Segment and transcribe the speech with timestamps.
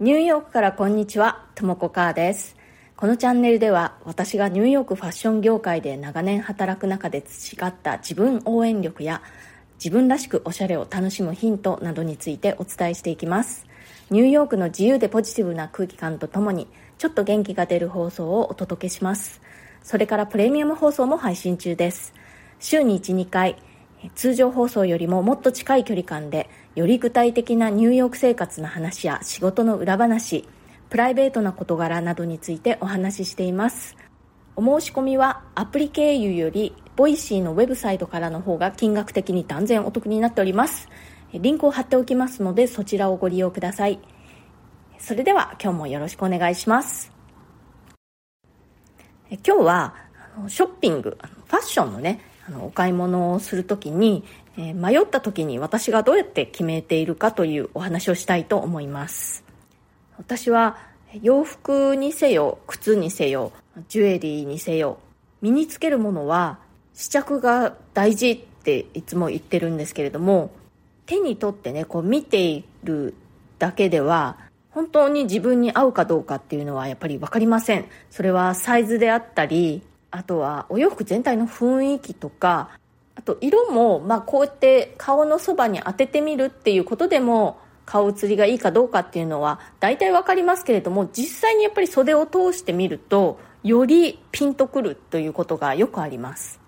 [0.00, 2.54] ニューヨークからこんにちは、ともこかーです。
[2.96, 9.22] このチャンネルでは私がニューヨークファッション業界で長年働く中で培った自分応援力や
[9.74, 13.66] 自分らしくおしゃれを楽しむヒントなどについてお伝えしていきます。
[14.10, 16.68] ニューヨークの自由でポジティブな空気感とともに
[16.98, 19.40] ちょっと元気が出る放送をお届けします。
[19.82, 22.14] それからプレミアム放送も配信中です。
[22.60, 23.60] 週に1、2回、
[24.14, 30.46] 通常放送よりももっと近い距離感でより具体的なニューヨーク生活の話や仕事の裏話
[30.90, 33.96] プライベートな事柄などについてお話ししています。
[34.56, 40.88] お申し込みはアプリ経由よりボイシーのウェブサイトからの方が金額的に断然お得になっております。
[41.32, 44.00] リンクを貼っておきますのでそちらをご利用ください。
[44.98, 47.12] それでは今日もよろしくお願いします。
[49.30, 49.94] 今日は
[50.48, 54.24] ショッピングファッションのねあのお買い物をするときに、
[54.58, 59.44] え、迷ったときに私がどうやって決めているかというお話をしたいと思います。
[60.18, 60.76] 私は
[61.22, 63.52] 洋服にせよ靴にせよ
[63.88, 64.98] ジュエリーにせよ
[65.40, 66.58] 身につけるものは
[66.92, 70.50] 試着が大事っていつも言ってるんですけれども
[71.06, 73.14] 手に取ってねこう見ている
[73.60, 74.36] だけでは
[74.70, 77.86] 本当に自分に合うかどうかっていうのはやっぱり分かりません。
[78.10, 82.70] それはサイズであったりあとはお洋服全体の雰囲気とか
[83.18, 96.60] あと色も、まあ、こうやって顔のそばに当ててみるっていうことでも顔写りがいいかどうかっていうのは大体わかりますけれども実際にやっぱり袖を通してみるとよりピンとくるということがよくあります。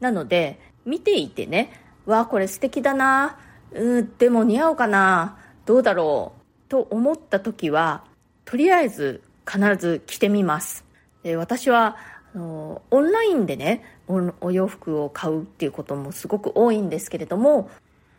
[0.00, 1.72] なので見ていてね
[2.04, 3.38] わあこれ素敵だな
[3.72, 8.04] うんでも似合うかなどうだろうと思った時は
[8.44, 10.84] とりあえず必ず着てみます。
[11.22, 11.96] で私は
[12.34, 17.70] あのオンラインでねお洋服を買うっていうこともすごく多いんですけれども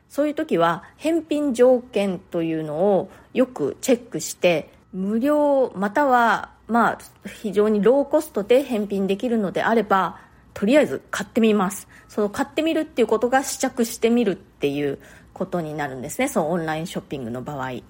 [0.09, 10.19] そういう時は返品条件というのをよくチェックして無料またはまあ非常にローコストで返品できるのであれば
[10.53, 11.88] とりあえず買ってみます。
[12.08, 14.99] その買ってみるっていうことが試着してみるっていう
[15.33, 16.30] ことになるんですね。
[16.30, 17.82] そのオンラインショッピングの場合。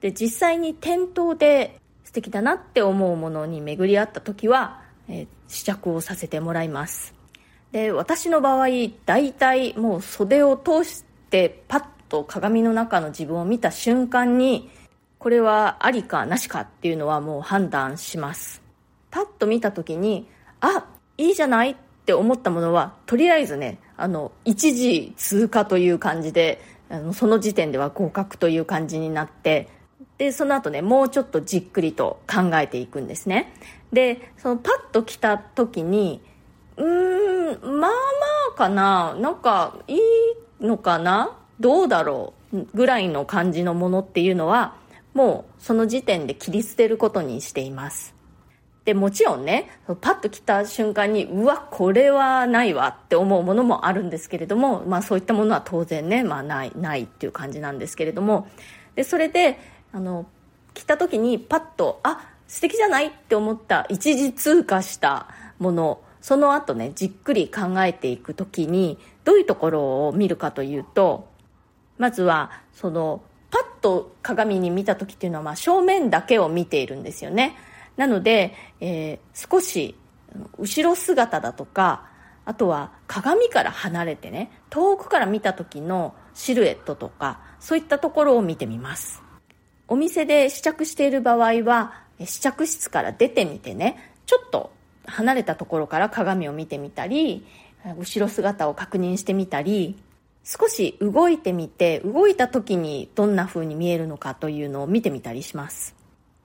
[0.00, 7.15] で実際に店頭で素敵だなって思うものに巡り合った時は、えー、試着をさせてもらいます。
[7.76, 8.68] で私の場合
[9.04, 14.70] 大体もう袖を通してパッと鏡の中の自分を見た瞬間に
[15.18, 18.62] これはありかなしかっていうのはもう判断します。
[19.10, 20.26] パッと見た時に
[20.62, 20.86] あ
[21.18, 21.76] いいじゃないっ
[22.06, 29.68] て思ったものはとりあえずねあの一時通過という感じであのその時点では合格という感じになって
[30.16, 33.52] でその後ねもうちょっとじっくりと考えていくんですね。
[33.92, 36.22] でそのパッと来た時に
[36.76, 37.96] うーんまあま
[38.54, 39.14] あかな。
[39.20, 40.00] なんかいい
[40.60, 41.36] のかな？
[41.60, 44.76] どうだろうぐらいの感じのものっていうのは
[45.14, 48.14] もうその時点で切り捨てることにしています。
[48.84, 49.68] でもちろんね
[50.00, 58.46] パッと来た瞬間にうわこれはないわって思うものもあるんですけれども、まあ、そういったものは当然ね、まあ、ないないっていう感じなんですけれども。
[58.94, 59.58] でそれで
[59.92, 60.26] あの
[60.72, 65.26] 来た時にパッとあ素敵じゃないって思った一時通過した
[65.58, 71.28] ものその後ねじっくり考えていく時にどういうところを見るかというと
[71.98, 77.54] まずはそのパッと鏡に見た時っていうのは、まあ、正面だけを見ているんですよね。
[77.96, 79.94] なので、えー、少し
[80.58, 82.08] 後ろ姿だとか
[82.44, 89.22] あとは鏡から離れてね遠くから見た時のシルエットとかそういったところを見てみます。
[89.86, 94.74] お店で試着している場合は試着室から出てみてねちょっと
[95.06, 97.46] 離れたところから鏡を見てみたり
[97.98, 99.96] 後ろ姿を確認してみたり
[100.44, 105.94] 少し動いてみて動いた時にどんな風に見えるのかというのを見てみたりします。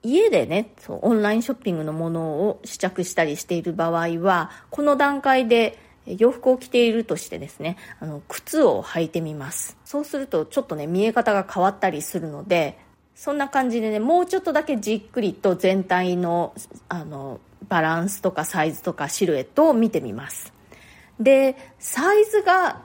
[0.02, 9.76] 家でねそうオンラインショッピングのものを試着したりしている場合はこの段階で洋服を着ているとしてですねあの靴を履いてみます。
[9.84, 12.78] そうするとちょっとね見え方が変わったりするので
[13.14, 16.54] そんな感じでねもうちょっとだけじっくりと全体の
[16.88, 20.52] あのバランスとかサイズとかシルエットを見てみます。
[21.20, 22.82] でサイズが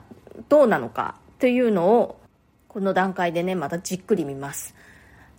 [0.48, 2.20] どうなのかというのを
[2.68, 4.74] この段階でねまたじっくり見ます。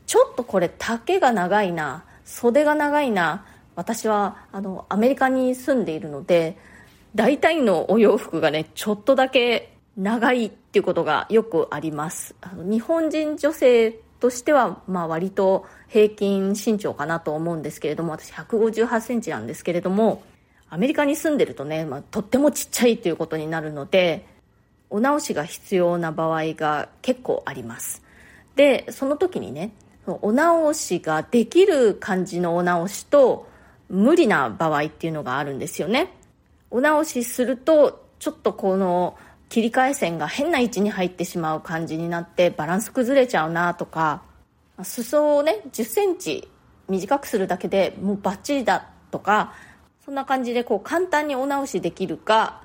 [0.06, 3.46] ちょっとこれ丈が長いな袖が長いな
[3.76, 6.58] 私はあのアメリカに住んでいるので
[7.16, 12.36] 大体のお洋服がねちょっとだけ長いっていうことがよくあります。
[12.42, 20.24] あの日本人女性としてはまあ割と平均身長かなと思うんですけれども私158センチなんですけれども
[20.70, 24.26] アメリカに住んでるとね、まあ、とってもちっちゃいということになるので
[24.90, 28.04] お直しが必要な場合が結構あります。
[28.56, 29.72] でその時にね
[30.06, 33.48] お直しができる感じのお直しと
[33.90, 36.12] 無理な場合っていうのがあるんですよね。
[36.72, 39.18] お直しするとちょっとこの
[39.50, 44.22] 切り替え線が変な位置に入ってしまう感じになってバランス崩れちゃうなとか
[44.84, 46.48] 裾をね1 0センチ
[46.88, 49.54] 短くするだけでもうバッチリだとか
[50.06, 52.64] そんな感じでこう簡単にお直しできるか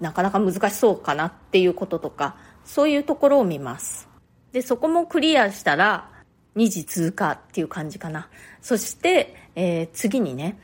[0.00, 4.08] なかなか難しそうかなっていうこととかそういうところを見ます。
[4.52, 6.10] でそこもクリアしたら
[6.56, 8.28] 2次通過っていう感じかな。
[8.60, 10.58] そして、えー、次にね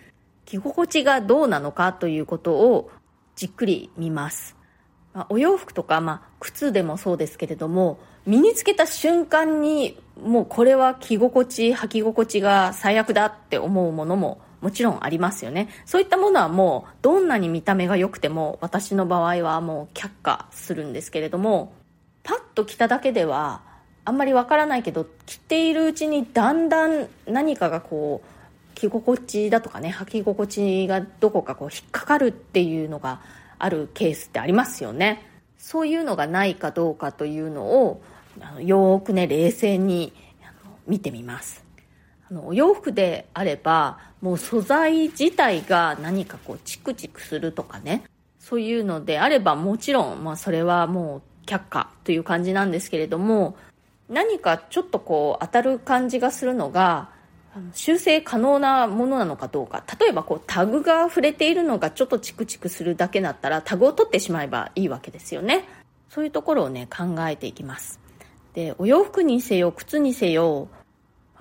[0.44, 2.91] 着心地がどうなのかということを
[3.35, 4.56] じっくり見ます、
[5.17, 15.69] まあ、お洋服とか、まあ、靴でもそうですけれども身につけた瞬間にもうこれは着心地履き心地が最悪だって思うものももちろんありますよね。
[15.87, 21.73] そういったものはもうどんなに見た目が良くても私の場合はもう却下するんですけれども
[22.23, 23.62] パッと着ただけでは
[24.05, 33.21] あんまりわからないけど着ているうちにだんだん何かがこう着心地だとかね履き心地がどこかこう引っかかるっていうのが
[33.58, 35.23] あるケースってありますよね。
[35.58, 38.03] そういうのがないかどうかというのを
[38.41, 40.12] あのよーくね冷静に
[40.87, 41.64] 見てみます。
[42.31, 48.05] あのお洋服であればもう素材自体が何かこうチクチクするとかね。
[48.38, 53.56] そういうのであればもちろん、まあ、それはもう却下という感じなんですけれども
[54.09, 57.11] 何かちょっとこう当たる感じがするのが
[57.73, 59.82] 修正可能なものなのかどうか。
[59.99, 65.64] 例えばこうタグが触れているのがちょっとチクチクするだけだったらタグを取ってしまえばいいわけですよね。
[66.08, 68.00] そういうところをね考えていきます。
[68.55, 70.69] でお洋服にせよ靴にせよ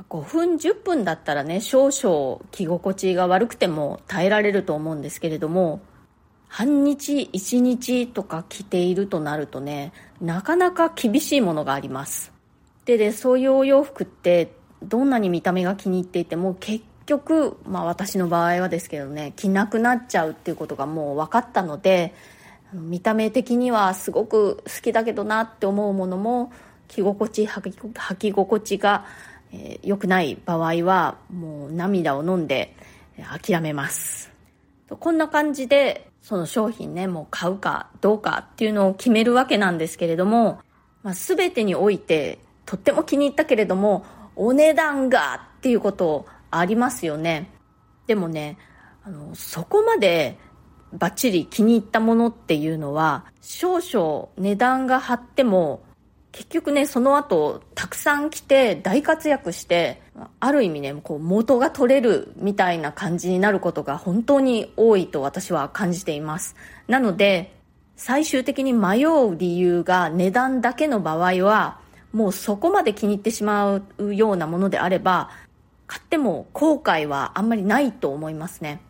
[0.10, 5.80] 5分10分だったらね少々着心地が悪くても耐えられると思うんですけれども
[6.50, 12.34] 半日1日とか着ているとなるとねなかなか厳しいものがあります。
[12.86, 14.52] ででそういうお洋服って
[14.84, 22.14] どんなに見た目が気に入っていても結局、まあ、私の場合はですけどね着なくなっちゃうっていうことがもう分かったので
[22.74, 26.52] 見た目的にはすごく好きだけどなって思うものも
[26.88, 29.06] 着心地履き心地が
[29.58, 32.76] えー、くない場合はもう涙を飲んで
[33.18, 34.32] 諦めます。
[34.90, 40.60] こんな感じでその商品ねもう買うかどうかっていうのを決めるわけなんですけれども、
[41.02, 47.52] まあ、全てにおいてとっても気に入ったけれどもお値段がっていうことありますよね
[48.08, 48.58] でもね
[49.04, 50.38] あのそこまで
[50.94, 55.84] バッチリ気に入ったものっていうのは少々値段が張っても
[56.36, 60.02] 結局ね、その後、たくさん来て大活躍して、
[60.42, 66.58] ある意味ね、こう元が取れるみたいな感じになることが本当に多いと私は感じています。
[66.90, 67.56] なので、
[67.96, 71.80] 最終的に迷う理由が値段だけの場合は、
[72.16, 75.30] もうそこまで気に入ってしまうようなものであれば、
[75.86, 78.82] 買っても後悔はあんまりないと思いますね。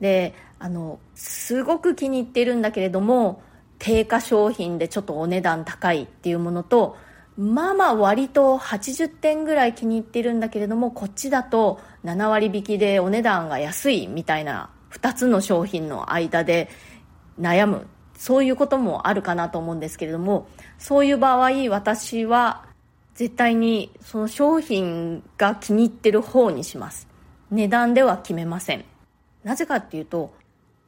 [0.00, 3.42] で、あの、すごく気に入ってるんだけれども、
[3.78, 6.96] 定価商品でちょっとお値段高いっていうものと
[7.36, 16.68] まあまあ割と80点ぐらい気に入ってるんだけれどもこっちだと7割引きでお値段が安いみたいな2つの商品の間で
[17.40, 17.86] 悩む
[18.22, 20.46] そういうこともあるかなと思うんですけれども
[20.78, 22.64] そういう場合私は
[23.16, 27.08] 絶対にその商品が気に入ってる方にします
[27.50, 28.84] 値段では決めません
[29.42, 30.32] なぜかっていうと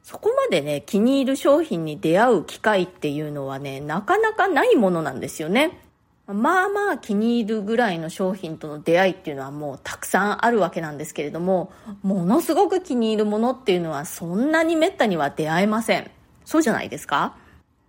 [0.01, 5.79] そこまでね、気に入る商品に出会う機会っていうのはね、なかなかないものなんですよね。
[6.27, 11.71] まあまあ気に入るぐらいの商品との出会いっていうのはもうたくさんあるわけなんですけれども、
[12.03, 16.11] ものすごく気に入るものっていうのはそんなにめったには出会えません。
[16.45, 17.35] そうじゃないですか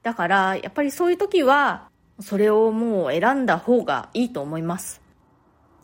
[0.02, 1.88] だから、やっぱりそういう時は、
[2.20, 5.00] それをもう選んだ方がいいと思います。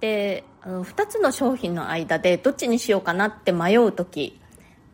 [0.00, 4.40] で、あの、二つの商品の間でどっちにしようかなって迷う時、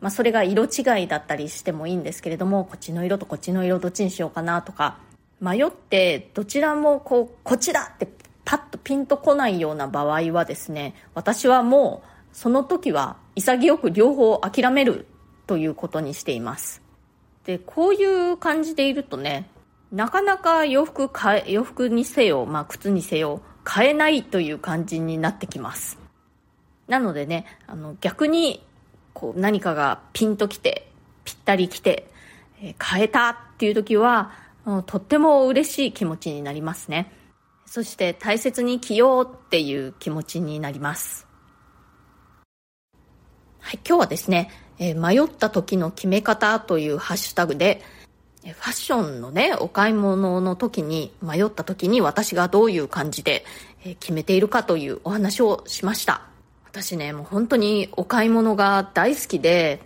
[0.01, 4.97] まあ、それが色違いだったりしてもいいんですけれどもこっちの色とこっちの色どっちにしようかなとか
[5.41, 8.07] 迷ってどちらもこうこっちだって
[8.45, 15.05] パッとピンとこないような場合はですね私はもうその時は潔く両方諦める
[15.47, 16.81] ということにしています
[17.45, 19.49] でこういう感じでいるとね
[19.91, 25.97] なかなか洋服買え洋服にせよ、まあ、靴にせよ買えないという感じになってきます
[26.87, 28.63] なのでねあの逆に
[29.19, 30.89] こう何かがピンときて、
[31.25, 32.09] ぴったりきて、
[32.61, 34.31] えー、変えたっていう時は、
[34.85, 37.11] とっても嬉しい気持ちになりますね。
[37.65, 41.27] そして大切に着ようっていう気持ちになります。
[43.59, 44.49] はい、今日はですね、
[44.79, 47.81] えー、迷った時の決め方というハッシュタグで、
[48.43, 53.45] ファッションのね、お買い物の時に、迷った時に私がどういう感じで
[53.99, 56.21] 決めているかというお話をしました。
[56.65, 59.81] 私ね、もう本当にお買い物が大好きで、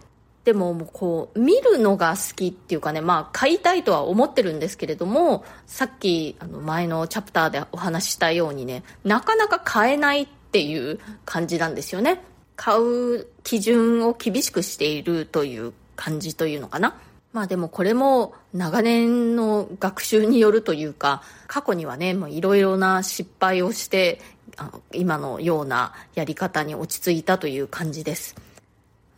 [0.46, 12.22] でももうこう、見るのが好きっていうかね、まあ買いたいとは思ってるんですけれども、さっきあの前のチャプターでお話ししたようにね、なかなか買えないっていう感じなんですよね。
[12.56, 16.96] 買う基準を厳しくしているという感じというのかな？
[17.34, 24.22] まあでもこれも長年の学習によるというか、過去にはね、もういろいろな失敗をして、
[24.56, 28.36] あの今のようなやり方に落ち着いたという感じです。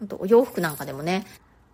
[0.02, 1.26] あとお洋服なんかでもね、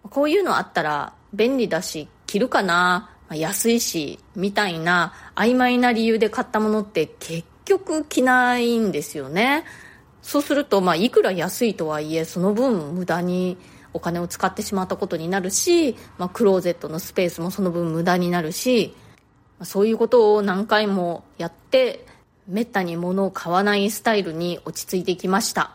[0.10, 9.64] こういうのあったら便利だし、着るかな、ま安いし、みたいな曖昧な理由で買ったものって結局着ないんですよね。
[10.22, 13.58] そうすると、まあ、いくら安いとはいえ、その分無駄に
[13.94, 18.96] お金を使ってしまったことになるし、まあ、クローゼットのスペースもその分無駄になるし、
[19.64, 22.06] そういうことを何回もやって、
[22.48, 25.72] めったに物を買わないスタイルに落ち着いてきました。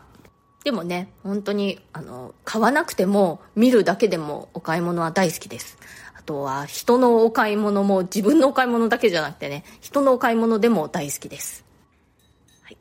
[0.64, 5.78] でもね、本当に、あの、買わなくても見るだけでもお買い物は大好きです。
[6.18, 11.65] あとは人のお買い物も自分のお買い物だけじゃなくてね、人のお買い物でも大好きです。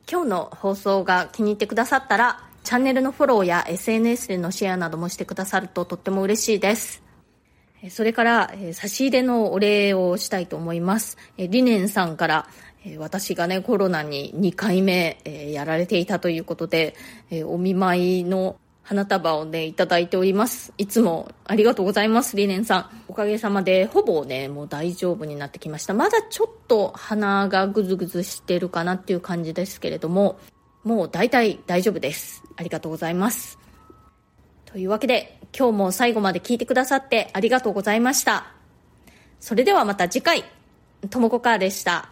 [0.08, 7.02] 今日の放送が気に入ってくださったら、チャンネルのフォローや SNS でのシェアなどもしてくださるととっても嬉しいです。
[7.90, 11.18] それから、差し入れのお礼をしたいと思います。
[11.36, 12.46] リネンさんから、
[12.98, 15.18] 私がね、コロナに2回目、
[15.50, 16.94] やられていたということで、
[17.44, 18.54] お見舞いの
[18.86, 20.72] 花束をね、いただいております。
[20.78, 23.02] いつもありがとうございます、リネンさん。
[23.08, 25.92] おかげさまで、ほぼね、もう大丈夫になってきました。
[25.92, 30.38] まだちょっと鼻がぐずぐずしてるかなっていう感じですけれども、
[30.84, 32.44] もう大体大丈夫です。
[32.54, 33.58] ありがとうございます。
[34.66, 38.52] というわけで、今日も最後まで聞いてくださってありがとうございました。
[39.40, 40.44] それではまた次回、
[41.10, 42.10] ともこかーでした。